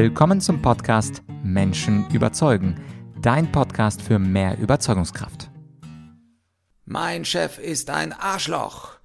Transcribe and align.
Willkommen 0.00 0.40
zum 0.40 0.62
Podcast 0.62 1.24
Menschen 1.42 2.08
überzeugen, 2.12 2.80
dein 3.20 3.50
Podcast 3.50 4.00
für 4.00 4.20
mehr 4.20 4.56
Überzeugungskraft. 4.56 5.50
Mein 6.84 7.24
Chef 7.24 7.58
ist 7.58 7.90
ein 7.90 8.12
Arschloch. 8.12 8.97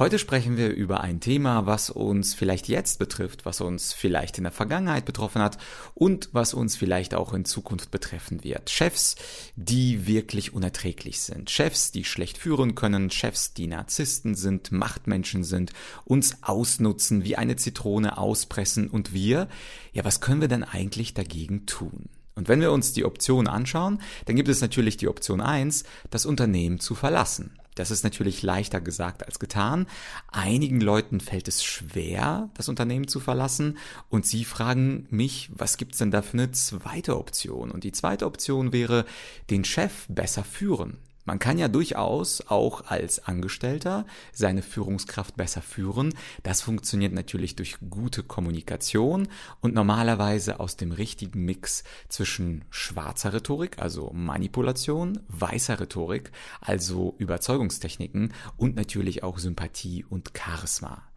Heute 0.00 0.18
sprechen 0.18 0.56
wir 0.56 0.70
über 0.70 1.02
ein 1.02 1.20
Thema, 1.20 1.66
was 1.66 1.90
uns 1.90 2.32
vielleicht 2.32 2.68
jetzt 2.68 2.98
betrifft, 2.98 3.44
was 3.44 3.60
uns 3.60 3.92
vielleicht 3.92 4.38
in 4.38 4.44
der 4.44 4.50
Vergangenheit 4.50 5.04
betroffen 5.04 5.42
hat 5.42 5.58
und 5.92 6.30
was 6.32 6.54
uns 6.54 6.74
vielleicht 6.74 7.12
auch 7.12 7.34
in 7.34 7.44
Zukunft 7.44 7.90
betreffen 7.90 8.42
wird. 8.42 8.70
Chefs, 8.70 9.16
die 9.56 10.06
wirklich 10.06 10.54
unerträglich 10.54 11.20
sind. 11.20 11.50
Chefs, 11.50 11.92
die 11.92 12.04
schlecht 12.04 12.38
führen 12.38 12.74
können. 12.74 13.10
Chefs, 13.10 13.52
die 13.52 13.66
Narzissten 13.66 14.34
sind, 14.36 14.72
Machtmenschen 14.72 15.44
sind, 15.44 15.74
uns 16.06 16.42
ausnutzen, 16.44 17.24
wie 17.24 17.36
eine 17.36 17.56
Zitrone 17.56 18.16
auspressen 18.16 18.88
und 18.88 19.12
wir, 19.12 19.48
ja, 19.92 20.02
was 20.02 20.22
können 20.22 20.40
wir 20.40 20.48
denn 20.48 20.64
eigentlich 20.64 21.12
dagegen 21.12 21.66
tun? 21.66 22.08
Und 22.36 22.48
wenn 22.48 22.62
wir 22.62 22.72
uns 22.72 22.94
die 22.94 23.04
Option 23.04 23.48
anschauen, 23.48 24.00
dann 24.24 24.36
gibt 24.36 24.48
es 24.48 24.62
natürlich 24.62 24.96
die 24.96 25.08
Option 25.08 25.42
1, 25.42 25.84
das 26.08 26.24
Unternehmen 26.24 26.80
zu 26.80 26.94
verlassen. 26.94 27.59
Das 27.80 27.90
ist 27.90 28.04
natürlich 28.04 28.42
leichter 28.42 28.78
gesagt 28.78 29.26
als 29.26 29.38
getan. 29.38 29.86
Einigen 30.30 30.82
Leuten 30.82 31.18
fällt 31.18 31.48
es 31.48 31.64
schwer, 31.64 32.50
das 32.52 32.68
Unternehmen 32.68 33.08
zu 33.08 33.20
verlassen 33.20 33.78
und 34.10 34.26
sie 34.26 34.44
fragen 34.44 35.06
mich, 35.08 35.50
was 35.54 35.78
gibt's 35.78 35.96
denn 35.96 36.10
da 36.10 36.20
für 36.20 36.34
eine 36.34 36.52
zweite 36.52 37.16
Option? 37.16 37.70
Und 37.70 37.84
die 37.84 37.92
zweite 37.92 38.26
Option 38.26 38.74
wäre, 38.74 39.06
den 39.48 39.64
Chef 39.64 40.04
besser 40.08 40.44
führen. 40.44 40.98
Man 41.30 41.38
kann 41.38 41.58
ja 41.58 41.68
durchaus 41.68 42.40
auch 42.48 42.86
als 42.86 43.24
Angestellter 43.24 44.04
seine 44.32 44.62
Führungskraft 44.62 45.36
besser 45.36 45.62
führen. 45.62 46.12
Das 46.42 46.60
funktioniert 46.60 47.12
natürlich 47.12 47.54
durch 47.54 47.76
gute 47.88 48.24
Kommunikation 48.24 49.28
und 49.60 49.72
normalerweise 49.72 50.58
aus 50.58 50.76
dem 50.76 50.90
richtigen 50.90 51.44
Mix 51.44 51.84
zwischen 52.08 52.64
schwarzer 52.70 53.32
Rhetorik, 53.32 53.78
also 53.78 54.10
Manipulation, 54.12 55.20
weißer 55.28 55.78
Rhetorik, 55.78 56.32
also 56.60 57.14
Überzeugungstechniken 57.18 58.32
und 58.56 58.74
natürlich 58.74 59.22
auch 59.22 59.38
Sympathie 59.38 60.04
und 60.04 60.32
Charisma. 60.36 61.09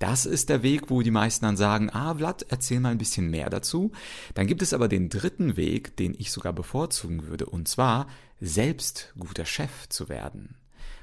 Das 0.00 0.24
ist 0.24 0.48
der 0.48 0.62
Weg, 0.62 0.88
wo 0.88 1.02
die 1.02 1.10
meisten 1.10 1.44
dann 1.44 1.58
sagen, 1.58 1.90
ah, 1.90 2.14
Vlad, 2.14 2.46
erzähl 2.48 2.80
mal 2.80 2.88
ein 2.88 2.98
bisschen 2.98 3.28
mehr 3.28 3.50
dazu. 3.50 3.92
Dann 4.32 4.46
gibt 4.46 4.62
es 4.62 4.72
aber 4.72 4.88
den 4.88 5.10
dritten 5.10 5.58
Weg, 5.58 5.94
den 5.98 6.14
ich 6.18 6.32
sogar 6.32 6.54
bevorzugen 6.54 7.26
würde, 7.28 7.44
und 7.44 7.68
zwar 7.68 8.08
selbst 8.40 9.12
guter 9.18 9.44
Chef 9.44 9.90
zu 9.90 10.08
werden. 10.08 10.56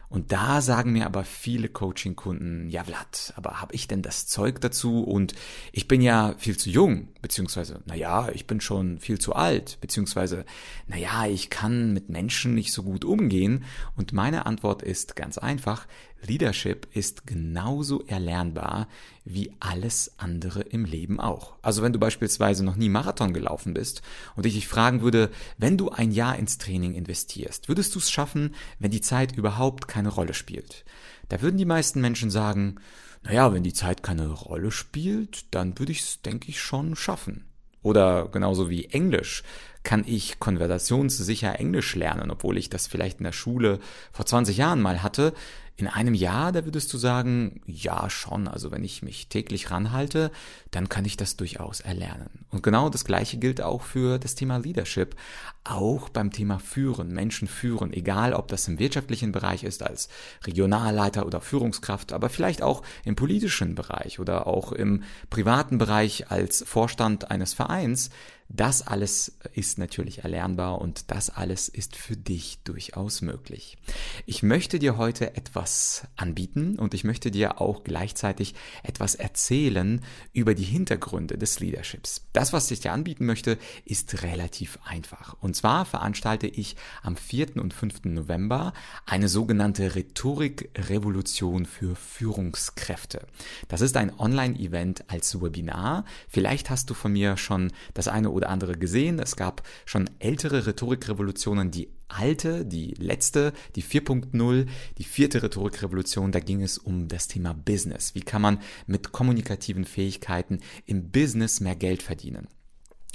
Und 0.09 0.31
da 0.31 0.62
sagen 0.62 0.94
mir 0.94 1.06
aber 1.06 1.25
viele 1.25 1.68
Coaching-Kunden, 1.68 2.70
ja 2.70 2.86
Vlad, 2.86 3.34
aber 3.36 3.62
habe 3.62 3.75
ich 3.75 3.88
denn 3.88 4.02
das 4.02 4.25
Zeug 4.25 4.62
dazu? 4.62 5.03
Und 5.03 5.36
ich 5.73 5.88
bin 5.88 6.02
ja 6.02 6.34
viel 6.38 6.58
zu 6.58 6.70
jung, 6.70 7.09
beziehungsweise, 7.22 7.81
naja, 7.86 8.30
ich 8.34 8.48
bin 8.48 8.62
schon 8.62 9.00
viel 9.00 9.20
zu 9.20 9.34
alt, 9.34 9.78
beziehungsweise, 9.81 10.45
naja, 10.88 11.28
ich 11.28 11.50
kann 11.50 11.94
mit 11.94 12.09
Menschen 12.09 12.56
nicht 12.56 12.72
so 12.72 12.84
gut 12.84 13.03
umgehen. 13.03 13.66
Und 13.95 14.14
meine 14.14 14.45
Antwort 14.45 14.81
ist 14.81 15.18
ganz 15.18 15.38
einfach, 15.38 15.88
Leadership 16.26 16.88
ist 16.94 17.28
genauso 17.28 18.04
erlernbar 18.06 18.88
wie 19.23 19.52
alles 19.60 20.14
andere 20.18 20.62
im 20.62 20.86
Leben 20.86 21.20
auch. 21.20 21.54
Also 21.62 21.82
wenn 21.82 21.94
du 21.94 22.00
beispielsweise 22.00 22.64
noch 22.64 22.76
nie 22.76 22.90
Marathon 22.90 23.34
gelaufen 23.34 23.74
bist 23.74 24.02
und 24.36 24.46
ich 24.46 24.56
dich 24.56 24.68
fragen 24.68 25.02
würde, 25.02 25.30
wenn 25.58 25.78
du 25.78 25.90
ein 25.90 26.12
Jahr 26.12 26.38
ins 26.38 26.58
Training 26.58 26.94
investierst, 26.94 27.68
würdest 27.68 27.94
du 27.96 28.00
es 28.00 28.09
schaffen, 28.09 28.56
wenn 28.80 28.92
die 28.92 29.02
Zeit 29.02 29.36
überhaupt 29.36 29.88
keine 29.88 30.09
Rolle 30.09 30.34
spielt? 30.34 30.86
Da 31.30 31.42
würden 31.42 31.58
die 31.58 31.66
meisten 31.66 32.02
Menschen 32.02 32.30
sagen, 32.30 32.78
naja, 33.24 33.54
wenn 33.54 33.64
die 33.64 33.74
Zeit 33.74 34.04
keine 34.04 34.28
Rolle 34.28 34.72
spielt, 34.72 35.54
dann 35.54 35.78
würde 35.78 35.92
ich 35.92 36.02
es, 36.02 36.22
denke 36.22 36.50
ich, 36.50 36.62
schon 36.62 36.96
schaffen. 36.96 37.46
Oder 37.81 38.28
genauso 38.30 38.70
wie 38.70 38.86
Englisch 38.86 39.44
kann 39.88 40.04
ich 40.06 40.38
konversationssicher 40.38 41.58
Englisch 41.62 41.96
lernen, 41.96 42.30
obwohl 42.30 42.58
ich 42.58 42.70
das 42.70 42.88
vielleicht 42.88 43.20
in 43.20 43.24
der 43.24 43.31
Schule 43.31 43.80
vor 44.12 44.25
20 44.25 44.58
Jahren 44.58 44.81
mal 44.81 45.02
hatte. 45.02 45.34
In 45.78 45.88
einem 45.88 46.14
Jahr, 46.14 46.52
da 46.52 46.66
würdest 46.66 46.92
du 46.92 46.98
sagen, 46.98 47.62
ja 47.68 48.09
schon, 48.09 48.50
also 48.50 48.70
wenn 48.70 48.84
ich 48.84 49.02
mich 49.02 49.30
täglich 49.30 49.72
ranhalte, 49.72 50.30
dann 50.72 50.90
kann 50.90 51.06
ich 51.06 51.16
das 51.16 51.38
durchaus 51.38 51.80
erlernen. 51.80 52.46
Und 52.50 52.64
genau 52.64 52.90
das 52.90 53.06
gleiche 53.06 53.38
gilt 53.38 53.62
auch 53.62 53.84
für 53.84 54.20
das 54.20 54.36
Thema 54.36 54.58
Leadership, 54.58 55.16
auch 55.64 56.09
beim 56.09 56.34
Thema 56.34 56.59
Führen, 56.59 57.14
Menschen 57.14 57.47
führen, 57.47 57.94
egal 57.94 58.34
ob 58.34 58.50
das 58.50 58.68
im 58.68 58.80
wirtschaftlichen 58.80 59.31
Bereich 59.31 59.64
ist 59.64 59.84
als 59.84 60.09
Regionalleiter 60.46 61.26
oder 61.26 61.40
Führungskraft, 61.40 62.12
aber 62.12 62.28
vielleicht 62.28 62.62
auch 62.62 62.81
im 63.06 63.16
politischen 63.16 63.74
Bereich 63.74 64.20
oder 64.20 64.47
auch 64.47 64.74
im 64.74 65.03
privaten 65.30 65.78
Bereich 65.78 66.30
als 66.30 66.66
Vorstand 66.68 67.31
eines 67.31 67.53
Vereins. 67.53 68.09
Das 68.50 68.81
alles 68.81 69.38
ist 69.53 69.78
natürlich 69.78 70.19
erlernbar 70.19 70.80
und 70.80 71.12
das 71.12 71.30
alles 71.30 71.68
ist 71.68 71.97
für 71.97 72.16
dich 72.16 72.59
durchaus 72.63 73.22
möglich. 73.22 73.78
Ich 74.25 74.41
möchte 74.41 74.80
dir 74.80 74.97
heute 74.97 75.35
etwas 75.35 76.08
anbieten 76.16 76.80
und 76.80 76.94
ich 76.94 77.03
möchte 77.03 77.30
dir 77.30 77.59
auch 77.59 77.84
gleichzeitig 77.84 78.56
etwas 78.84 79.16
erzählen 79.16 80.02
über 80.31 80.56
die 80.56 80.63
Hintergründe 80.63 81.38
des 81.38 81.59
Leaderships. 81.59 82.25
Das, 82.31 82.53
was 82.53 82.72
ich 82.72 82.80
dir 82.80 82.94
anbieten 82.94 83.25
möchte, 83.25 83.58
ist 83.84 84.24
relativ 84.24 84.79
einfach. 84.85 85.35
Und 85.41 85.56
zwar 85.58 85.84
veranstalte 85.84 86.47
ich 86.47 86.78
am 87.03 87.18
4. 87.18 87.58
und 87.58 87.74
5. 87.74 88.06
November 88.06 88.74
eine 89.06 89.28
sogenannte 89.28 89.94
Rhetorik-Revolution 89.96 91.66
für 91.66 91.97
Führungskräfte. 91.97 93.28
Das 93.68 93.81
ist 93.81 93.97
ein 93.97 94.18
Online-Event 94.18 95.09
als 95.09 95.41
Webinar. 95.41 96.06
Vielleicht 96.29 96.69
hast 96.69 96.90
du 96.90 96.94
von 96.94 97.12
mir 97.12 97.35
schon 97.35 97.74
das 97.94 98.08
eine 98.08 98.29
oder 98.29 98.37
andere 98.46 98.78
gesehen. 98.78 99.20
Es 99.20 99.36
gab 99.36 99.64
schon 99.86 100.09
ältere 100.20 100.66
Rhetorikrevolutionen, 100.68 101.72
die 101.72 101.90
alte, 102.08 102.66
die 102.66 102.94
letzte, 102.94 103.53
die 103.75 103.84
4.0, 103.84 104.68
die 104.98 105.03
vierte 105.03 105.44
Rhetorikrevolution, 105.44 106.31
da 106.31 106.40
ging 106.40 106.62
es 106.62 106.78
um 106.78 107.08
das 107.08 107.28
Thema 107.28 107.53
Business. 107.53 108.16
Wie 108.16 108.22
kann 108.22 108.42
man 108.42 108.59
mit 108.86 109.12
kommunikativen 109.12 109.86
Fähigkeiten 109.86 110.59
im 110.86 111.12
Business 111.12 111.59
mehr 111.59 111.76
Geld 111.76 112.03
verdienen? 112.03 112.47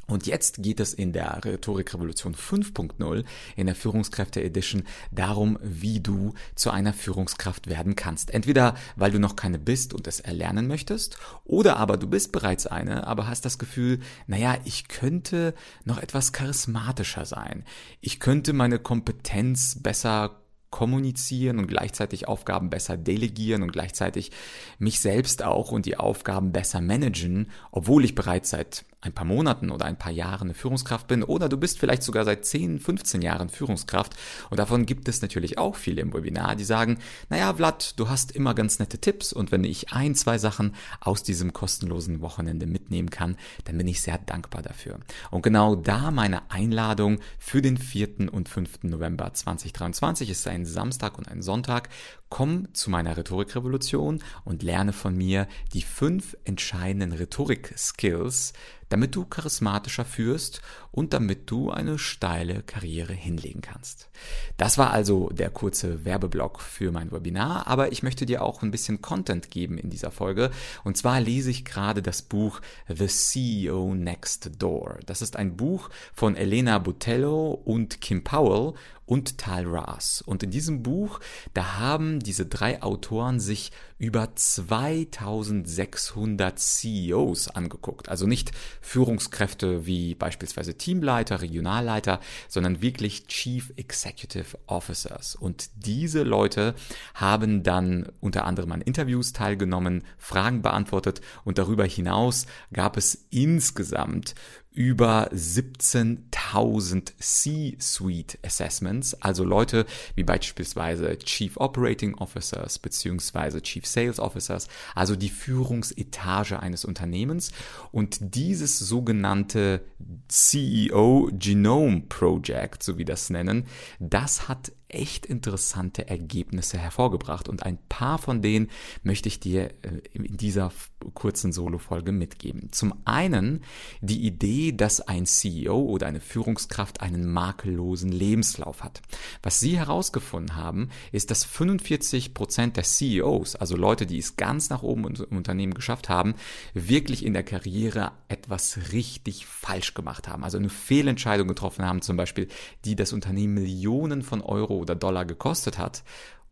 Und 0.09 0.27
jetzt 0.27 0.63
geht 0.63 0.81
es 0.81 0.93
in 0.93 1.13
der 1.13 1.45
Rhetorikrevolution 1.45 2.35
5.0, 2.35 3.25
in 3.57 3.67
der 3.67 3.75
Führungskräfte 3.75 4.43
Edition, 4.43 4.83
darum, 5.11 5.59
wie 5.63 6.01
du 6.01 6.35
zu 6.55 6.71
einer 6.71 6.93
Führungskraft 6.93 7.69
werden 7.69 7.95
kannst. 7.95 8.33
Entweder 8.33 8.75
weil 8.97 9.13
du 9.13 9.21
noch 9.21 9.37
keine 9.37 9.59
bist 9.59 9.95
und 9.95 10.07
es 10.07 10.21
erlernen 10.21 10.67
möchtest, 10.67 11.19
oder 11.45 11.77
aber 11.77 11.97
du 11.97 12.09
bist 12.09 12.33
bereits 12.33 12.67
eine, 12.67 13.07
aber 13.07 13.29
hast 13.29 13.45
das 13.45 13.59
Gefühl, 13.59 14.01
naja, 14.27 14.59
ich 14.65 14.89
könnte 14.89 15.55
noch 15.85 15.99
etwas 15.99 16.33
charismatischer 16.33 17.25
sein. 17.25 17.65
Ich 18.01 18.19
könnte 18.19 18.53
meine 18.53 18.79
Kompetenz 18.79 19.79
besser 19.81 20.43
kommunizieren 20.71 21.59
und 21.59 21.69
gleichzeitig 21.69 22.27
Aufgaben 22.27 22.71
besser 22.71 22.97
delegieren 22.97 23.63
und 23.63 23.73
gleichzeitig 23.73 24.33
mich 24.79 24.99
selbst 24.99 25.45
auch 25.45 25.71
und 25.71 25.87
die 25.87 25.99
Aufgaben 25.99 26.51
besser 26.51 26.81
managen, 26.81 27.51
obwohl 27.71 28.05
ich 28.05 28.17
bereits 28.17 28.51
seit 28.51 28.85
ein 29.03 29.13
paar 29.13 29.27
Monaten 29.27 29.71
oder 29.71 29.85
ein 29.85 29.99
paar 29.99 30.13
Jahren 30.13 30.49
eine 30.49 30.55
Führungskraft 30.55 31.09
bin 31.09 31.23
oder 31.23 31.49
du 31.49 31.57
bist 31.57 31.79
vielleicht 31.79 32.03
sogar 32.03 32.25
seit 32.25 32.47
10, 32.47 32.79
15 32.79 33.21
Jahren 33.21 33.49
Führungskraft 33.49 34.15
und 34.49 34.59
davon 34.59 34.87
gibt 34.87 35.09
es 35.09 35.21
natürlich 35.21 35.59
auch 35.59 35.77
viele 35.77 36.01
im 36.01 36.15
Webinar, 36.15 36.57
die 36.57 36.65
sagen, 36.65 36.99
naja 37.29 37.53
Vlad, 37.53 37.99
du 37.99 38.09
hast 38.09 38.33
immer 38.33 38.55
ganz 38.55 38.79
nette 38.79 38.99
Tipps 38.99 39.33
und 39.33 39.53
wenn 39.53 39.65
ich 39.65 39.93
ein, 39.93 40.15
zwei 40.15 40.39
Sachen 40.39 40.75
aus 41.01 41.23
diesem 41.23 41.53
kostenlosen 41.53 42.21
Wochenende 42.21 42.67
mitnehmen 42.67 43.11
kann, 43.11 43.37
dann 43.65 43.77
bin 43.77 43.89
ich 43.89 44.01
sehr 44.01 44.19
dankbar 44.19 44.63
dafür. 44.63 45.01
Und 45.31 45.43
genau 45.43 45.75
da 45.75 46.11
meine 46.11 46.51
Einladung 46.51 47.19
für 47.39 47.61
den 47.61 47.77
4. 47.77 48.33
und 48.33 48.49
5. 48.49 48.85
November 48.85 49.33
2023 49.35 50.31
ist 50.31 50.47
ein 50.47 50.65
Samstag 50.65 51.19
und 51.19 51.29
ein 51.29 51.43
Sonntag. 51.43 51.89
Komm 52.29 52.73
zu 52.73 52.91
meiner 52.91 53.17
Rhetorikrevolution 53.17 54.23
und 54.45 54.63
lerne 54.63 54.93
von 54.93 55.15
mir 55.15 55.49
die 55.75 55.83
fünf 55.83 56.37
entscheidenden 56.45 57.13
Rhetorik-Skills, 57.13 58.55
damit 58.93 59.17
du 59.17 59.25
charismatischer 59.25 60.05
führst 60.05 60.61
und 60.91 61.15
damit 61.15 61.51
du 61.51 61.71
eine 61.71 61.99
steile 61.99 62.63
Karriere 62.63 63.15
hinlegen 63.15 63.63
kannst. 63.63 64.11
Das 64.59 64.77
war 64.77 64.91
also 64.91 65.31
der 65.31 65.49
kurze 65.49 66.05
Werbeblock 66.05 66.61
für 66.61 66.93
mein 66.93 67.11
Webinar, 67.11 67.67
aber 67.67 67.93
ich 67.93 68.03
möchte 68.03 68.27
dir 68.27 68.43
auch 68.43 68.63
ein 68.63 68.71
bisschen 68.71 69.01
Content 69.01 69.51
geben 69.51 69.79
in 69.79 69.89
dieser 69.89 70.11
Folge. 70.11 70.51
Und 70.85 70.99
zwar 70.99 71.21
lese 71.21 71.51
ich 71.51 71.65
gerade 71.65 72.03
das 72.03 72.21
Buch 72.21 72.61
The 72.87 73.07
CEO 73.07 73.95
Next 73.95 74.51
Door. 74.59 74.99
Das 75.07 75.23
ist 75.23 75.37
ein 75.37 75.57
Buch 75.57 75.89
von 76.13 76.37
Elena 76.37 76.79
Botello 76.79 77.51
und 77.51 78.03
Kim 78.03 78.23
Powell 78.23 78.75
und 79.07 79.39
Tal 79.39 79.67
Ras. 79.67 80.23
Und 80.25 80.43
in 80.43 80.51
diesem 80.51 80.83
Buch, 80.83 81.21
da 81.55 81.79
haben 81.79 82.19
diese 82.21 82.45
drei 82.47 82.83
Autoren 82.83 83.41
sich 83.41 83.73
über 83.99 84.35
2600 84.35 86.59
CEOs 86.59 87.49
angeguckt. 87.49 88.09
Also 88.09 88.27
nicht 88.27 88.53
Führungskräfte 88.81 89.87
wie 89.87 90.17
beispielsweise 90.17 90.77
Teamleiter, 90.77 91.41
Regionalleiter, 91.41 92.19
sondern 92.49 92.83
wirklich 92.83 93.29
Chief 93.29 93.73
Executive 93.77 94.59
Officers. 94.67 95.37
Und 95.37 95.71
diese 95.77 96.25
Leute 96.25 96.75
haben 97.15 97.63
dann 97.63 98.11
unter 98.21 98.45
anderem 98.45 98.73
an 98.73 98.81
Interviews 98.81 99.33
teilgenommen, 99.33 100.03
Fragen 100.19 100.63
beantwortet 100.63 101.21
und 101.45 101.59
darüber 101.59 101.85
hinaus 101.85 102.47
gab 102.73 102.97
es 102.97 103.27
insgesamt 103.31 104.35
über 104.75 105.31
17.000 105.33 107.13
C-Suite 107.19 108.39
Assessments, 108.45 109.15
also 109.15 109.45
Leute 109.45 109.87
wie 110.15 110.25
beispielsweise 110.25 111.19
Chief 111.19 111.57
Operating 111.59 112.15
Officers 112.15 112.79
beziehungsweise 112.79 113.61
Chief 113.63 113.87
Sales 113.87 114.19
Officers, 114.19 114.69
also 114.95 115.15
die 115.17 115.29
Führungsetage 115.29 116.61
eines 116.61 116.85
Unternehmens. 116.85 117.53
Und 117.91 118.35
dieses 118.35 118.79
sogenannte 118.79 119.83
CEO 120.29 121.29
Genome 121.33 122.03
Project, 122.09 122.83
so 122.83 122.99
wie 122.99 123.05
das 123.05 123.31
nennen, 123.31 123.67
das 124.01 124.49
hat 124.49 124.73
echt 124.93 125.27
interessante 125.27 126.09
Ergebnisse 126.09 126.79
hervorgebracht 126.79 127.49
und 127.49 127.65
ein 127.65 127.79
paar 127.89 128.19
von 128.19 128.43
denen 128.43 128.69
möchte 129.03 129.29
ich 129.29 129.41
dir 129.41 129.71
äh, 129.83 130.01
in 130.13 130.37
dieser 130.37 130.73
kurzen 131.15 131.53
Solo-Folge 131.53 132.13
mitgeben. 132.13 132.71
Zum 132.71 132.95
einen 133.05 133.63
die 134.01 134.25
Idee, 134.25 134.73
dass 134.73 135.01
ein 135.01 135.27
CEO 135.27 135.81
oder 135.81 136.07
eine 136.07 136.21
Führungskraft 136.21 137.01
einen 137.01 137.31
makellosen 137.31 138.13
Lebenslauf 138.13 138.83
hat. 138.83 139.03
Was 139.43 139.61
sie 139.61 139.79
herausgefunden 139.79 140.57
haben, 140.57 140.91
ist, 141.11 141.31
dass 141.31 141.45
45 141.45 142.35
Prozent 142.35 142.77
der 142.77 142.85
CEOs, 142.85 143.57
also 143.57 143.77
Leute, 143.77 144.07
die 144.07 144.19
es 144.19 144.37
ganz 144.37 144.71
nach 144.71 144.83
oben 144.83 145.15
im 145.15 145.37
Unternehmen 145.37 145.75
geschafft 145.75 146.09
haben, 146.09 146.35
wirklich 146.75 147.25
in 147.25 147.33
der 147.33 147.43
Karriere 147.43 148.13
etwas 148.29 148.93
richtig 148.93 149.47
falsch 149.47 149.95
gemacht 149.95 150.29
haben. 150.29 150.45
Also 150.45 150.59
eine 150.59 150.69
Fehlentscheidung 150.69 151.49
getroffen 151.49 151.85
haben, 151.85 152.03
zum 152.03 152.17
Beispiel, 152.17 152.49
die 152.85 152.97
das 152.97 153.13
Unternehmen 153.13 153.55
Millionen 153.55 154.23
von 154.23 154.41
Euro 154.41 154.82
oder 154.83 154.95
Dollar 154.95 155.25
gekostet 155.25 155.79
hat. 155.79 156.05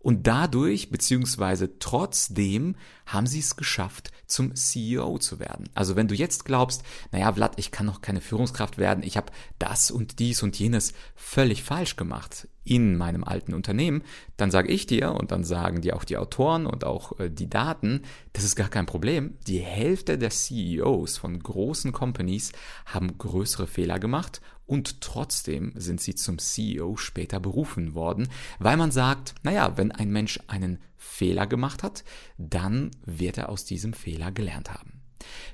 Und 0.03 0.27
dadurch, 0.27 0.91
beziehungsweise 0.91 1.79
trotzdem, 1.79 2.75
haben 3.05 3.27
sie 3.27 3.41
es 3.41 3.57
geschafft, 3.57 4.11
zum 4.27 4.55
CEO 4.55 5.19
zu 5.19 5.39
werden. 5.39 5.69
Also 5.75 5.95
wenn 5.95 6.09
du 6.09 6.15
jetzt 6.15 6.47
glaubst, 6.47 6.83
naja, 7.13 7.31
Vlad, 7.35 7.59
ich 7.59 7.71
kann 7.71 7.85
noch 7.85 8.01
keine 8.01 8.23
Führungskraft 8.23 8.79
werden, 8.79 9.05
ich 9.05 9.19
habe 9.19 9.31
das 9.59 9.91
und 9.91 10.19
dies 10.19 10.43
und 10.43 10.59
jenes 10.59 10.95
völlig 11.17 11.63
falsch 11.63 11.97
gemacht 11.97 12.49
in 12.65 12.97
meinem 12.97 13.25
alten 13.25 13.55
Unternehmen, 13.55 14.03
dann 14.37 14.51
sage 14.51 14.69
ich 14.69 14.87
dir 14.87 15.13
und 15.13 15.33
dann 15.33 15.45
sagen 15.45 15.81
dir 15.81 15.97
auch 15.97 16.05
die 16.05 16.17
Autoren 16.17 16.67
und 16.67 16.85
auch 16.85 17.19
äh, 17.19 17.31
die 17.31 17.49
Daten, 17.49 18.03
das 18.33 18.45
ist 18.45 18.57
gar 18.57 18.69
kein 18.69 18.87
Problem. 18.87 19.39
Die 19.47 19.59
Hälfte 19.59 20.19
der 20.19 20.31
CEOs 20.31 21.19
von 21.19 21.39
großen 21.39 21.93
Companies 21.93 22.53
haben 22.87 23.17
größere 23.19 23.67
Fehler 23.67 23.99
gemacht 23.99 24.41
und 24.67 25.01
trotzdem 25.01 25.73
sind 25.75 26.01
sie 26.01 26.15
zum 26.15 26.39
CEO 26.39 26.97
später 26.97 27.41
berufen 27.41 27.95
worden, 27.95 28.29
weil 28.59 28.77
man 28.77 28.93
sagt, 28.93 29.35
naja, 29.43 29.77
wenn 29.77 29.91
ein 29.91 30.11
Mensch 30.11 30.39
einen 30.47 30.79
Fehler 30.97 31.47
gemacht 31.47 31.83
hat, 31.83 32.05
dann 32.39 32.91
wird 33.05 33.39
er 33.39 33.49
aus 33.49 33.65
diesem 33.65 33.95
Fehler 33.95 34.31
gelernt 34.31 34.71
haben. 34.73 35.00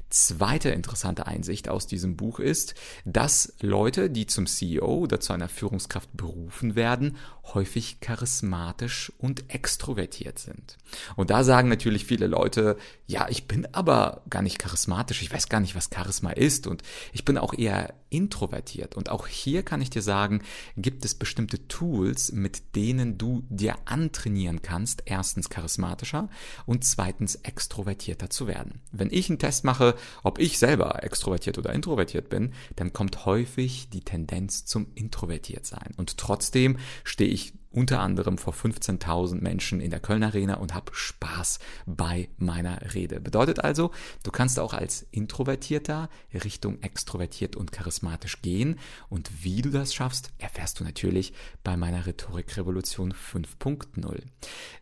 Zweite 0.08 0.70
interessante 0.70 1.26
Einsicht 1.26 1.68
aus 1.68 1.86
diesem 1.86 2.16
Buch 2.16 2.38
ist, 2.38 2.74
dass 3.04 3.54
Leute, 3.60 4.08
die 4.08 4.26
zum 4.26 4.46
CEO 4.46 4.86
oder 4.86 5.20
zu 5.20 5.32
einer 5.32 5.48
Führungskraft 5.48 6.08
berufen 6.16 6.76
werden, 6.76 7.16
häufig 7.54 8.00
charismatisch 8.00 9.12
und 9.18 9.52
extrovertiert 9.52 10.38
sind. 10.38 10.76
Und 11.14 11.30
da 11.30 11.44
sagen 11.44 11.68
natürlich 11.68 12.04
viele 12.04 12.26
Leute, 12.26 12.76
ja, 13.06 13.28
ich 13.28 13.46
bin 13.46 13.66
aber 13.72 14.22
gar 14.30 14.42
nicht 14.42 14.58
charismatisch, 14.58 15.22
ich 15.22 15.32
weiß 15.32 15.48
gar 15.48 15.60
nicht, 15.60 15.74
was 15.74 15.90
Charisma 15.94 16.30
ist 16.30 16.66
und 16.66 16.82
ich 17.12 17.24
bin 17.24 17.38
auch 17.38 17.54
eher 17.54 17.94
introvertiert. 18.08 18.94
Und 18.94 19.10
auch 19.10 19.26
hier 19.26 19.62
kann 19.62 19.80
ich 19.80 19.90
dir 19.90 20.02
sagen, 20.02 20.42
gibt 20.76 21.04
es 21.04 21.14
bestimmte 21.14 21.66
Tools, 21.68 22.32
mit 22.32 22.76
denen 22.76 23.18
du 23.18 23.44
dir 23.48 23.76
antrainieren 23.84 24.62
kannst, 24.62 25.02
erstens 25.06 25.50
charismatischer 25.50 26.28
und 26.66 26.84
zweitens 26.84 27.36
extrovertierter 27.36 28.30
zu 28.30 28.46
werden. 28.46 28.80
Wenn 28.92 29.10
ich 29.10 29.28
einen 29.28 29.38
Test 29.38 29.64
mache, 29.64 29.96
ob 30.22 30.38
ich 30.38 30.58
selber 30.58 31.02
extrovertiert 31.02 31.58
oder 31.58 31.72
introvertiert 31.72 32.28
bin, 32.28 32.52
dann 32.76 32.92
kommt 32.92 33.26
häufig 33.26 33.88
die 33.90 34.02
Tendenz 34.02 34.64
zum 34.64 34.86
introvertiert 34.94 35.66
sein. 35.66 35.92
Und 35.96 36.16
trotzdem 36.16 36.78
stehe 37.04 37.30
ich 37.30 37.35
ich 37.36 37.52
unter 37.76 38.00
anderem 38.00 38.38
vor 38.38 38.54
15.000 38.54 39.42
Menschen 39.42 39.80
in 39.80 39.90
der 39.90 40.00
Köln 40.00 40.22
Arena 40.22 40.54
und 40.54 40.74
habe 40.74 40.92
Spaß 40.94 41.58
bei 41.84 42.30
meiner 42.38 42.94
Rede. 42.94 43.20
Bedeutet 43.20 43.62
also, 43.62 43.90
du 44.22 44.30
kannst 44.30 44.58
auch 44.58 44.72
als 44.72 45.06
Introvertierter 45.10 46.08
Richtung 46.32 46.80
extrovertiert 46.80 47.54
und 47.54 47.72
charismatisch 47.72 48.40
gehen 48.40 48.78
und 49.10 49.44
wie 49.44 49.60
du 49.60 49.68
das 49.68 49.92
schaffst, 49.94 50.30
erfährst 50.38 50.80
du 50.80 50.84
natürlich 50.84 51.34
bei 51.62 51.76
meiner 51.76 52.06
Rhetorikrevolution 52.06 53.12
5.0. 53.12 54.22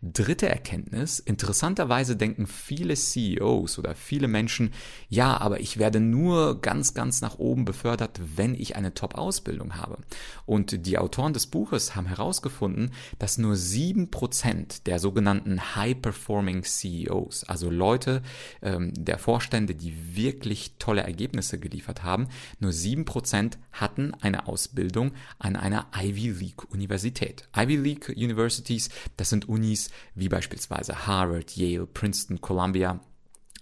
Dritte 0.00 0.48
Erkenntnis, 0.48 1.18
interessanterweise 1.18 2.14
denken 2.14 2.46
viele 2.46 2.94
CEOs 2.94 3.76
oder 3.80 3.96
viele 3.96 4.28
Menschen, 4.28 4.72
ja, 5.08 5.36
aber 5.36 5.58
ich 5.58 5.78
werde 5.78 5.98
nur 5.98 6.60
ganz, 6.60 6.94
ganz 6.94 7.22
nach 7.22 7.40
oben 7.40 7.64
befördert, 7.64 8.20
wenn 8.36 8.54
ich 8.54 8.76
eine 8.76 8.94
Top-Ausbildung 8.94 9.74
habe. 9.74 9.98
Und 10.46 10.86
die 10.86 10.98
Autoren 10.98 11.32
des 11.32 11.48
Buches 11.48 11.96
haben 11.96 12.06
herausgefunden, 12.06 12.83
herausgefunden, 12.84 12.90
dass 13.18 13.38
nur 13.38 13.56
sieben 13.56 14.10
Prozent 14.10 14.86
der 14.86 14.98
sogenannten 14.98 15.76
High-Performing 15.76 16.64
CEOs, 16.64 17.44
also 17.44 17.70
Leute 17.70 18.22
ähm, 18.62 18.92
der 18.94 19.18
Vorstände, 19.18 19.74
die 19.74 20.16
wirklich 20.16 20.74
tolle 20.78 21.02
Ergebnisse 21.02 21.58
geliefert 21.58 22.02
haben, 22.02 22.28
nur 22.60 22.72
sieben 22.72 23.04
Prozent 23.04 23.58
hatten 23.72 24.14
eine 24.20 24.46
Ausbildung 24.48 25.12
an 25.38 25.56
einer 25.56 25.86
Ivy 25.96 26.30
League 26.30 26.70
Universität. 26.70 27.48
Ivy 27.56 27.76
League 27.76 28.08
Universities, 28.08 28.88
das 29.16 29.30
sind 29.30 29.48
Unis 29.48 29.90
wie 30.14 30.28
beispielsweise 30.28 31.06
Harvard, 31.06 31.56
Yale, 31.56 31.86
Princeton, 31.86 32.40
Columbia 32.40 33.00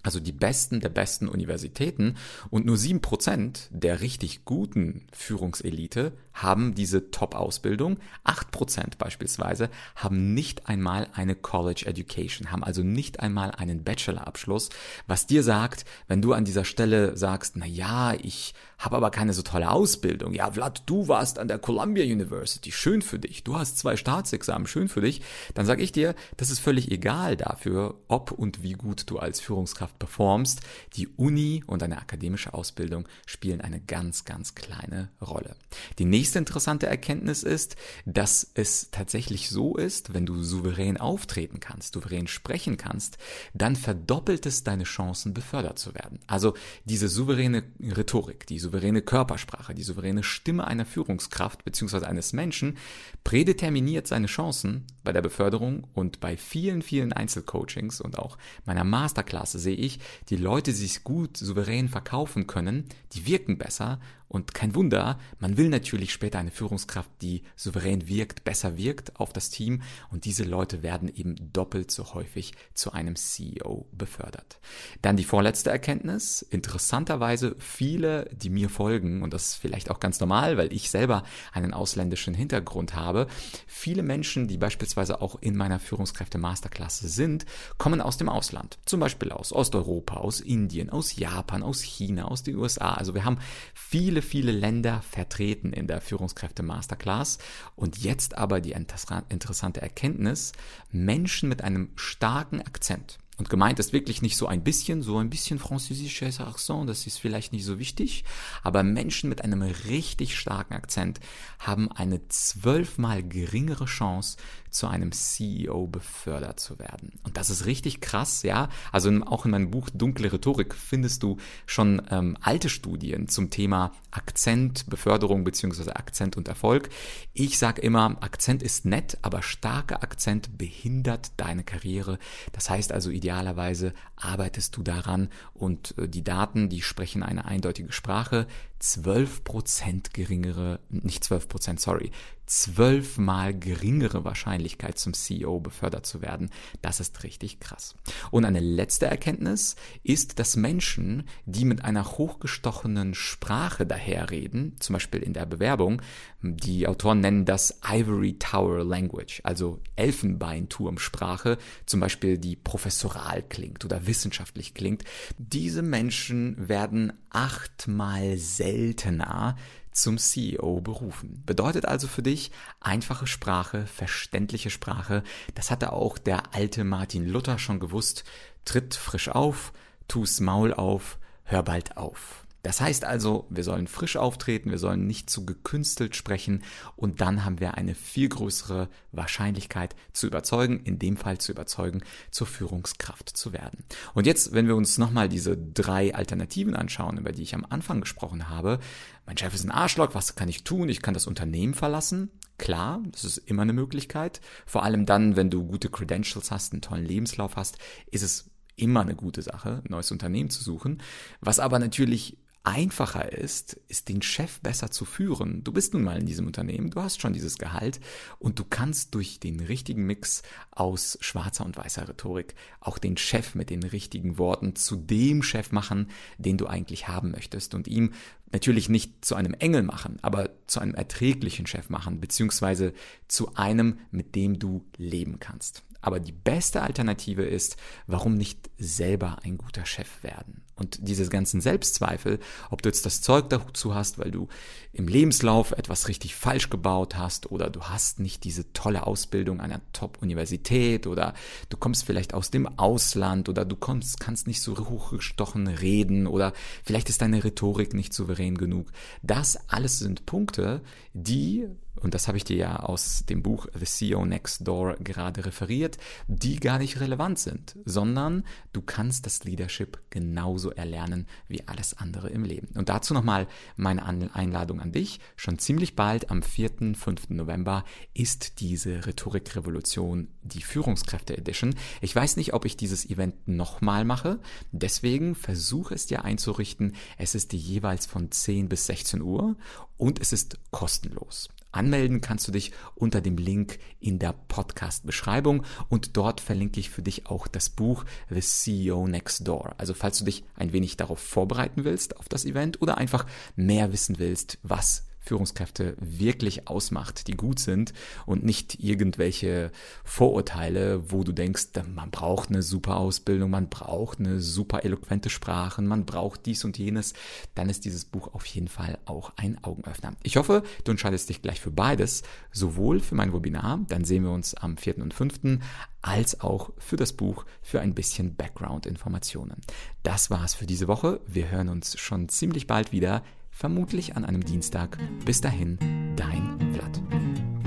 also 0.02 0.18
die 0.18 0.32
besten 0.32 0.80
der 0.80 0.88
besten 0.88 1.28
Universitäten 1.28 2.16
und 2.50 2.66
nur 2.66 2.76
sieben 2.76 3.00
Prozent 3.00 3.68
der 3.70 4.00
richtig 4.00 4.44
guten 4.44 5.06
Führungselite 5.12 6.12
haben 6.34 6.74
diese 6.74 7.10
Top-Ausbildung. 7.10 7.98
Acht 8.24 8.50
Prozent 8.50 8.98
beispielsweise 8.98 9.70
haben 9.96 10.34
nicht 10.34 10.68
einmal 10.68 11.08
eine 11.14 11.34
College 11.34 11.84
Education, 11.86 12.50
haben 12.50 12.64
also 12.64 12.82
nicht 12.82 13.20
einmal 13.20 13.50
einen 13.52 13.84
Bachelorabschluss, 13.84 14.70
was 15.06 15.26
dir 15.26 15.42
sagt, 15.42 15.84
wenn 16.08 16.22
du 16.22 16.32
an 16.32 16.44
dieser 16.44 16.64
Stelle 16.64 17.16
sagst, 17.16 17.56
na 17.56 17.66
ja, 17.66 18.14
ich 18.14 18.54
habe 18.78 18.96
aber 18.96 19.10
keine 19.10 19.32
so 19.32 19.42
tolle 19.42 19.70
Ausbildung. 19.70 20.34
Ja, 20.34 20.50
Vlad, 20.50 20.82
du 20.86 21.06
warst 21.06 21.38
an 21.38 21.46
der 21.48 21.58
Columbia 21.58 22.04
University, 22.04 22.72
schön 22.72 23.00
für 23.00 23.18
dich. 23.18 23.44
Du 23.44 23.56
hast 23.56 23.78
zwei 23.78 23.96
Staatsexamen, 23.96 24.66
schön 24.66 24.88
für 24.88 25.00
dich. 25.00 25.22
Dann 25.54 25.66
sage 25.66 25.82
ich 25.82 25.92
dir, 25.92 26.14
das 26.36 26.50
ist 26.50 26.58
völlig 26.58 26.90
egal 26.90 27.36
dafür, 27.36 28.00
ob 28.08 28.32
und 28.32 28.62
wie 28.62 28.72
gut 28.72 29.08
du 29.08 29.18
als 29.18 29.40
Führungskraft 29.40 29.98
performst. 29.98 30.62
Die 30.96 31.06
Uni 31.06 31.62
und 31.66 31.82
deine 31.82 31.98
akademische 31.98 32.54
Ausbildung 32.54 33.08
spielen 33.24 33.60
eine 33.60 33.80
ganz, 33.80 34.24
ganz 34.24 34.54
kleine 34.54 35.10
Rolle. 35.20 35.54
Die 35.98 36.04
nächste 36.22 36.38
interessante 36.38 36.86
Erkenntnis 36.86 37.42
ist, 37.42 37.74
dass 38.06 38.48
es 38.54 38.90
tatsächlich 38.92 39.50
so 39.50 39.76
ist, 39.76 40.14
wenn 40.14 40.24
du 40.24 40.40
souverän 40.40 40.96
auftreten 40.96 41.58
kannst, 41.58 41.94
souverän 41.94 42.28
sprechen 42.28 42.76
kannst, 42.76 43.18
dann 43.54 43.74
verdoppelt 43.74 44.46
es 44.46 44.62
deine 44.62 44.84
Chancen, 44.84 45.34
befördert 45.34 45.80
zu 45.80 45.96
werden. 45.96 46.20
Also 46.28 46.54
diese 46.84 47.08
souveräne 47.08 47.64
Rhetorik, 47.80 48.46
die 48.46 48.60
souveräne 48.60 49.02
Körpersprache, 49.02 49.74
die 49.74 49.82
souveräne 49.82 50.22
Stimme 50.22 50.64
einer 50.64 50.86
Führungskraft 50.86 51.64
bzw. 51.64 52.06
eines 52.06 52.32
Menschen 52.32 52.78
prädeterminiert 53.24 54.06
seine 54.06 54.28
Chancen 54.28 54.86
bei 55.04 55.12
der 55.12 55.22
Beförderung 55.22 55.86
und 55.94 56.20
bei 56.20 56.36
vielen, 56.36 56.82
vielen 56.82 57.12
Einzelcoachings 57.12 58.00
und 58.00 58.18
auch 58.18 58.38
meiner 58.64 58.84
Masterklasse 58.84 59.58
sehe 59.58 59.76
ich, 59.76 59.98
die 60.28 60.36
Leute, 60.36 60.72
die 60.72 60.76
sich 60.76 61.04
gut 61.04 61.36
souverän 61.36 61.88
verkaufen 61.88 62.46
können, 62.46 62.86
die 63.12 63.26
wirken 63.26 63.58
besser 63.58 63.98
und 64.32 64.54
kein 64.54 64.74
Wunder, 64.74 65.18
man 65.40 65.58
will 65.58 65.68
natürlich 65.68 66.10
später 66.10 66.38
eine 66.38 66.50
Führungskraft, 66.50 67.10
die 67.20 67.42
souverän 67.54 68.08
wirkt, 68.08 68.44
besser 68.44 68.78
wirkt 68.78 69.20
auf 69.20 69.30
das 69.30 69.50
Team 69.50 69.82
und 70.10 70.24
diese 70.24 70.44
Leute 70.44 70.82
werden 70.82 71.14
eben 71.14 71.52
doppelt 71.52 71.90
so 71.90 72.14
häufig 72.14 72.54
zu 72.72 72.92
einem 72.92 73.14
CEO 73.14 73.86
befördert. 73.92 74.58
Dann 75.02 75.18
die 75.18 75.24
vorletzte 75.24 75.68
Erkenntnis. 75.68 76.40
Interessanterweise 76.40 77.56
viele, 77.58 78.30
die 78.32 78.48
mir 78.48 78.70
folgen, 78.70 79.22
und 79.22 79.34
das 79.34 79.48
ist 79.48 79.54
vielleicht 79.56 79.90
auch 79.90 80.00
ganz 80.00 80.18
normal, 80.18 80.56
weil 80.56 80.72
ich 80.72 80.88
selber 80.88 81.24
einen 81.52 81.74
ausländischen 81.74 82.32
Hintergrund 82.32 82.94
habe, 82.94 83.26
viele 83.66 84.02
Menschen, 84.02 84.48
die 84.48 84.56
beispielsweise 84.56 84.91
beispielsweise 84.94 85.22
auch 85.22 85.36
in 85.40 85.56
meiner 85.56 85.78
Führungskräfte-Masterklasse 85.78 87.08
sind, 87.08 87.46
kommen 87.78 88.00
aus 88.00 88.16
dem 88.16 88.28
Ausland. 88.28 88.78
Zum 88.84 89.00
Beispiel 89.00 89.32
aus 89.32 89.52
Osteuropa, 89.52 90.16
aus 90.16 90.40
Indien, 90.40 90.90
aus 90.90 91.16
Japan, 91.16 91.62
aus 91.62 91.80
China, 91.82 92.26
aus 92.26 92.42
den 92.42 92.56
USA. 92.56 92.94
Also 92.94 93.14
wir 93.14 93.24
haben 93.24 93.38
viele, 93.74 94.22
viele 94.22 94.52
Länder 94.52 95.02
vertreten 95.02 95.72
in 95.72 95.86
der 95.86 96.00
Führungskräfte-Masterclass. 96.00 97.38
Und 97.76 97.98
jetzt 97.98 98.36
aber 98.36 98.60
die 98.60 98.72
interessante 98.72 99.80
Erkenntnis, 99.80 100.52
Menschen 100.90 101.48
mit 101.48 101.62
einem 101.62 101.90
starken 101.96 102.60
Akzent, 102.60 103.18
und 103.38 103.48
gemeint 103.48 103.78
ist 103.78 103.92
wirklich 103.92 104.22
nicht 104.22 104.36
so 104.36 104.46
ein 104.46 104.62
bisschen, 104.62 105.02
so 105.02 105.18
ein 105.18 105.30
bisschen 105.30 105.58
französisches 105.58 106.40
Accent, 106.40 106.88
das 106.88 107.06
ist 107.06 107.18
vielleicht 107.18 107.52
nicht 107.52 107.64
so 107.64 107.78
wichtig, 107.78 108.24
aber 108.62 108.82
Menschen 108.82 109.28
mit 109.28 109.42
einem 109.42 109.62
richtig 109.62 110.38
starken 110.38 110.74
Akzent 110.74 111.18
haben 111.58 111.90
eine 111.90 112.28
zwölfmal 112.28 113.22
geringere 113.22 113.86
Chance, 113.86 114.36
zu 114.72 114.88
einem 114.88 115.12
CEO 115.12 115.86
befördert 115.86 116.58
zu 116.58 116.78
werden. 116.78 117.12
Und 117.22 117.36
das 117.36 117.50
ist 117.50 117.66
richtig 117.66 118.00
krass, 118.00 118.42
ja. 118.42 118.70
Also 118.90 119.10
auch 119.26 119.44
in 119.44 119.50
meinem 119.50 119.70
Buch 119.70 119.90
Dunkle 119.90 120.32
Rhetorik 120.32 120.74
findest 120.74 121.22
du 121.22 121.36
schon 121.66 122.02
ähm, 122.10 122.36
alte 122.40 122.70
Studien 122.70 123.28
zum 123.28 123.50
Thema 123.50 123.92
Akzent, 124.10 124.88
Beförderung 124.88 125.44
beziehungsweise 125.44 125.96
Akzent 125.96 126.36
und 126.36 126.48
Erfolg. 126.48 126.88
Ich 127.34 127.58
sage 127.58 127.82
immer, 127.82 128.16
Akzent 128.22 128.62
ist 128.62 128.86
nett, 128.86 129.18
aber 129.20 129.42
starker 129.42 130.02
Akzent 130.02 130.56
behindert 130.56 131.32
deine 131.36 131.64
Karriere. 131.64 132.18
Das 132.52 132.70
heißt 132.70 132.92
also 132.92 133.10
idealerweise 133.32 133.94
arbeitest 134.16 134.76
du 134.76 134.82
daran 134.82 135.28
und 135.54 135.94
äh, 135.98 136.08
die 136.08 136.22
Daten, 136.22 136.68
die 136.68 136.82
sprechen 136.82 137.22
eine 137.22 137.46
eindeutige 137.46 137.92
Sprache. 137.92 138.46
12% 138.80 140.12
geringere, 140.12 140.80
nicht 140.90 141.24
12%, 141.24 141.80
sorry, 141.80 142.10
zwölfmal 142.52 143.54
geringere 143.58 144.24
Wahrscheinlichkeit 144.24 144.98
zum 144.98 145.14
CEO 145.14 145.58
befördert 145.58 146.04
zu 146.04 146.20
werden. 146.20 146.50
Das 146.82 147.00
ist 147.00 147.24
richtig 147.24 147.60
krass. 147.60 147.94
Und 148.30 148.44
eine 148.44 148.60
letzte 148.60 149.06
Erkenntnis 149.06 149.74
ist, 150.02 150.38
dass 150.38 150.56
Menschen, 150.56 151.24
die 151.46 151.64
mit 151.64 151.82
einer 151.82 152.04
hochgestochenen 152.04 153.14
Sprache 153.14 153.86
daherreden, 153.86 154.76
zum 154.80 154.92
Beispiel 154.92 155.22
in 155.22 155.32
der 155.32 155.46
Bewerbung, 155.46 156.02
die 156.42 156.86
Autoren 156.86 157.20
nennen 157.20 157.46
das 157.46 157.80
Ivory 157.90 158.38
Tower 158.38 158.84
Language, 158.84 159.40
also 159.44 159.80
Elfenbeinturmsprache, 159.96 161.56
zum 161.86 162.00
Beispiel 162.00 162.36
die 162.36 162.56
professoral 162.56 163.42
klingt 163.42 163.84
oder 163.86 164.06
wissenschaftlich 164.06 164.74
klingt, 164.74 165.04
diese 165.38 165.80
Menschen 165.80 166.68
werden 166.68 167.14
achtmal 167.30 168.36
seltener 168.36 169.56
zum 169.92 170.18
CEO 170.18 170.80
berufen. 170.80 171.42
Bedeutet 171.46 171.86
also 171.86 172.08
für 172.08 172.22
dich 172.22 172.50
einfache 172.80 173.26
Sprache, 173.26 173.86
verständliche 173.86 174.70
Sprache. 174.70 175.22
Das 175.54 175.70
hatte 175.70 175.92
auch 175.92 176.18
der 176.18 176.54
alte 176.54 176.84
Martin 176.84 177.26
Luther 177.26 177.58
schon 177.58 177.80
gewusst. 177.80 178.24
Tritt 178.64 178.94
frisch 178.94 179.28
auf, 179.28 179.72
tu's 180.08 180.40
Maul 180.40 180.72
auf, 180.74 181.18
hör 181.44 181.62
bald 181.62 181.96
auf. 181.96 182.41
Das 182.62 182.80
heißt 182.80 183.04
also, 183.04 183.46
wir 183.50 183.64
sollen 183.64 183.88
frisch 183.88 184.16
auftreten, 184.16 184.70
wir 184.70 184.78
sollen 184.78 185.06
nicht 185.06 185.28
zu 185.28 185.44
gekünstelt 185.44 186.14
sprechen 186.14 186.62
und 186.94 187.20
dann 187.20 187.44
haben 187.44 187.58
wir 187.58 187.74
eine 187.74 187.94
viel 187.94 188.28
größere 188.28 188.88
Wahrscheinlichkeit 189.10 189.96
zu 190.12 190.28
überzeugen, 190.28 190.80
in 190.84 190.98
dem 190.98 191.16
Fall 191.16 191.38
zu 191.38 191.50
überzeugen, 191.50 192.02
zur 192.30 192.46
Führungskraft 192.46 193.36
zu 193.36 193.52
werden. 193.52 193.84
Und 194.14 194.26
jetzt, 194.26 194.52
wenn 194.52 194.68
wir 194.68 194.76
uns 194.76 194.96
nochmal 194.96 195.28
diese 195.28 195.56
drei 195.56 196.14
Alternativen 196.14 196.76
anschauen, 196.76 197.18
über 197.18 197.32
die 197.32 197.42
ich 197.42 197.54
am 197.54 197.66
Anfang 197.68 198.00
gesprochen 198.00 198.48
habe, 198.48 198.78
mein 199.26 199.38
Chef 199.38 199.54
ist 199.54 199.64
ein 199.64 199.70
Arschloch, 199.72 200.14
was 200.14 200.36
kann 200.36 200.48
ich 200.48 200.62
tun? 200.62 200.88
Ich 200.88 201.02
kann 201.02 201.14
das 201.14 201.26
Unternehmen 201.26 201.74
verlassen. 201.74 202.30
Klar, 202.58 203.00
das 203.10 203.24
ist 203.24 203.38
immer 203.38 203.62
eine 203.62 203.72
Möglichkeit. 203.72 204.40
Vor 204.66 204.84
allem 204.84 205.04
dann, 205.04 205.34
wenn 205.34 205.50
du 205.50 205.64
gute 205.64 205.90
Credentials 205.90 206.52
hast, 206.52 206.72
einen 206.72 206.82
tollen 206.82 207.06
Lebenslauf 207.06 207.56
hast, 207.56 207.78
ist 208.10 208.22
es 208.22 208.50
immer 208.76 209.00
eine 209.00 209.14
gute 209.14 209.42
Sache, 209.42 209.82
ein 209.84 209.90
neues 209.90 210.10
Unternehmen 210.10 210.50
zu 210.50 210.62
suchen. 210.62 211.02
Was 211.40 211.60
aber 211.60 211.78
natürlich 211.78 212.38
einfacher 212.64 213.32
ist, 213.32 213.80
ist 213.88 214.08
den 214.08 214.22
Chef 214.22 214.60
besser 214.60 214.90
zu 214.90 215.04
führen. 215.04 215.64
Du 215.64 215.72
bist 215.72 215.94
nun 215.94 216.04
mal 216.04 216.18
in 216.18 216.26
diesem 216.26 216.46
Unternehmen, 216.46 216.90
du 216.90 217.02
hast 217.02 217.20
schon 217.20 217.32
dieses 217.32 217.58
Gehalt 217.58 218.00
und 218.38 218.58
du 218.58 218.64
kannst 218.64 219.14
durch 219.14 219.40
den 219.40 219.60
richtigen 219.60 220.04
Mix 220.04 220.42
aus 220.70 221.18
schwarzer 221.20 221.64
und 221.64 221.76
weißer 221.76 222.08
Rhetorik 222.08 222.54
auch 222.80 222.98
den 222.98 223.16
Chef 223.16 223.54
mit 223.54 223.70
den 223.70 223.82
richtigen 223.82 224.38
Worten 224.38 224.76
zu 224.76 224.96
dem 224.96 225.42
Chef 225.42 225.72
machen, 225.72 226.08
den 226.38 226.56
du 226.56 226.66
eigentlich 226.66 227.08
haben 227.08 227.32
möchtest 227.32 227.74
und 227.74 227.88
ihm 227.88 228.12
natürlich 228.52 228.88
nicht 228.88 229.24
zu 229.24 229.34
einem 229.34 229.54
Engel 229.54 229.82
machen, 229.82 230.18
aber 230.22 230.50
zu 230.66 230.80
einem 230.80 230.94
erträglichen 230.94 231.66
Chef 231.66 231.88
machen, 231.90 232.20
beziehungsweise 232.20 232.92
zu 233.26 233.54
einem, 233.54 233.98
mit 234.10 234.34
dem 234.34 234.58
du 234.58 234.84
leben 234.96 235.40
kannst. 235.40 235.82
Aber 236.02 236.20
die 236.20 236.32
beste 236.32 236.82
Alternative 236.82 237.44
ist, 237.44 237.76
warum 238.06 238.34
nicht 238.34 238.70
selber 238.76 239.38
ein 239.44 239.56
guter 239.56 239.86
Chef 239.86 240.22
werden? 240.22 240.62
Und 240.82 240.98
diese 241.00 241.28
ganzen 241.28 241.60
Selbstzweifel, 241.60 242.40
ob 242.70 242.82
du 242.82 242.88
jetzt 242.88 243.06
das 243.06 243.20
Zeug 243.20 243.48
dazu 243.50 243.94
hast, 243.94 244.18
weil 244.18 244.32
du 244.32 244.48
im 244.92 245.06
Lebenslauf 245.06 245.70
etwas 245.70 246.08
richtig 246.08 246.34
falsch 246.34 246.70
gebaut 246.70 247.16
hast 247.16 247.52
oder 247.52 247.70
du 247.70 247.82
hast 247.82 248.18
nicht 248.18 248.42
diese 248.42 248.72
tolle 248.72 249.06
Ausbildung 249.06 249.60
einer 249.60 249.80
Top-Universität 249.92 251.06
oder 251.06 251.34
du 251.68 251.76
kommst 251.76 252.04
vielleicht 252.04 252.34
aus 252.34 252.50
dem 252.50 252.66
Ausland 252.80 253.48
oder 253.48 253.64
du 253.64 253.76
kommst, 253.76 254.18
kannst 254.18 254.48
nicht 254.48 254.60
so 254.60 254.76
hochgestochen 254.76 255.68
reden 255.68 256.26
oder 256.26 256.52
vielleicht 256.82 257.08
ist 257.08 257.22
deine 257.22 257.44
Rhetorik 257.44 257.94
nicht 257.94 258.12
souverän 258.12 258.58
genug. 258.58 258.90
Das 259.22 259.68
alles 259.68 260.00
sind 260.00 260.26
Punkte, 260.26 260.82
die 261.14 261.68
und 262.02 262.14
das 262.14 262.28
habe 262.28 262.36
ich 262.36 262.44
dir 262.44 262.56
ja 262.56 262.76
aus 262.80 263.24
dem 263.26 263.42
Buch 263.42 263.66
The 263.78 263.84
CEO 263.84 264.24
Next 264.24 264.66
Door 264.66 264.96
gerade 264.96 265.44
referiert, 265.44 265.98
die 266.26 266.58
gar 266.58 266.78
nicht 266.78 267.00
relevant 267.00 267.38
sind, 267.38 267.76
sondern 267.84 268.44
du 268.72 268.82
kannst 268.82 269.26
das 269.26 269.44
Leadership 269.44 269.98
genauso 270.10 270.70
erlernen 270.70 271.26
wie 271.48 271.66
alles 271.68 271.96
andere 271.96 272.28
im 272.30 272.44
Leben. 272.44 272.68
Und 272.74 272.88
dazu 272.88 273.14
nochmal 273.14 273.46
meine 273.76 274.02
Einladung 274.34 274.80
an 274.80 274.92
dich. 274.92 275.20
Schon 275.36 275.58
ziemlich 275.58 275.96
bald 275.96 276.30
am 276.30 276.42
4., 276.42 276.94
5. 276.94 277.30
November 277.30 277.84
ist 278.14 278.60
diese 278.60 279.06
Rhetorikrevolution 279.06 280.28
die 280.42 280.62
Führungskräfte 280.62 281.36
Edition. 281.36 281.74
Ich 282.00 282.14
weiß 282.14 282.36
nicht, 282.36 282.52
ob 282.54 282.64
ich 282.64 282.76
dieses 282.76 283.08
Event 283.08 283.46
nochmal 283.46 284.04
mache, 284.04 284.40
deswegen 284.72 285.34
versuche 285.34 285.94
es 285.94 286.06
dir 286.06 286.24
einzurichten. 286.24 286.96
Es 287.18 287.34
ist 287.34 287.52
jeweils 287.52 288.06
von 288.06 288.30
10 288.30 288.68
bis 288.68 288.86
16 288.86 289.22
Uhr 289.22 289.56
und 289.96 290.20
es 290.20 290.32
ist 290.32 290.58
kostenlos. 290.70 291.48
Anmelden 291.72 292.20
kannst 292.20 292.46
du 292.46 292.52
dich 292.52 292.72
unter 292.94 293.20
dem 293.20 293.36
Link 293.36 293.78
in 294.00 294.18
der 294.18 294.32
Podcast-Beschreibung 294.32 295.64
und 295.88 296.16
dort 296.16 296.40
verlinke 296.40 296.80
ich 296.80 296.90
für 296.90 297.02
dich 297.02 297.26
auch 297.26 297.46
das 297.48 297.70
Buch 297.70 298.04
The 298.30 298.40
CEO 298.40 299.08
Next 299.08 299.46
Door. 299.48 299.74
Also 299.78 299.94
falls 299.94 300.18
du 300.18 300.24
dich 300.24 300.44
ein 300.54 300.72
wenig 300.72 300.96
darauf 300.96 301.18
vorbereiten 301.18 301.84
willst 301.84 302.16
auf 302.18 302.28
das 302.28 302.44
Event 302.44 302.80
oder 302.82 302.98
einfach 302.98 303.26
mehr 303.56 303.92
wissen 303.92 304.18
willst, 304.18 304.58
was 304.62 305.06
Führungskräfte 305.22 305.96
wirklich 306.00 306.68
ausmacht, 306.68 307.28
die 307.28 307.36
gut 307.36 307.58
sind 307.58 307.92
und 308.26 308.44
nicht 308.44 308.82
irgendwelche 308.82 309.70
Vorurteile, 310.04 311.10
wo 311.10 311.24
du 311.24 311.32
denkst, 311.32 311.68
man 311.94 312.10
braucht 312.10 312.50
eine 312.50 312.62
super 312.62 312.96
Ausbildung, 312.96 313.50
man 313.50 313.68
braucht 313.68 314.18
eine 314.18 314.40
super 314.40 314.84
eloquente 314.84 315.30
Sprache, 315.30 315.80
man 315.82 316.04
braucht 316.04 316.46
dies 316.46 316.64
und 316.64 316.76
jenes, 316.78 317.14
dann 317.54 317.70
ist 317.70 317.84
dieses 317.84 318.04
Buch 318.04 318.34
auf 318.34 318.44
jeden 318.46 318.68
Fall 318.68 318.98
auch 319.04 319.32
ein 319.36 319.62
Augenöffner. 319.62 320.12
Ich 320.22 320.36
hoffe, 320.36 320.62
du 320.84 320.90
entscheidest 320.90 321.28
dich 321.28 321.40
gleich 321.40 321.60
für 321.60 321.70
beides, 321.70 322.22
sowohl 322.50 323.00
für 323.00 323.14
mein 323.14 323.32
Webinar, 323.32 323.80
dann 323.88 324.04
sehen 324.04 324.24
wir 324.24 324.32
uns 324.32 324.54
am 324.54 324.76
4. 324.76 324.98
und 324.98 325.14
5., 325.14 325.60
als 326.02 326.40
auch 326.40 326.72
für 326.78 326.96
das 326.96 327.12
Buch 327.12 327.46
für 327.62 327.80
ein 327.80 327.94
bisschen 327.94 328.34
Background-Informationen. 328.34 329.60
Das 330.02 330.30
war's 330.30 330.52
für 330.52 330.66
diese 330.66 330.88
Woche. 330.88 331.20
Wir 331.28 331.48
hören 331.48 331.68
uns 331.68 331.96
schon 331.98 332.28
ziemlich 332.28 332.66
bald 332.66 332.90
wieder 332.90 333.22
vermutlich 333.52 334.16
an 334.16 334.24
einem 334.24 334.44
Dienstag. 334.44 334.98
Bis 335.24 335.40
dahin, 335.40 335.78
dein 336.16 336.58
Vlad. 336.72 337.61